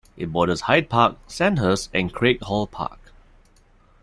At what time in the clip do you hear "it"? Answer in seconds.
0.17-0.31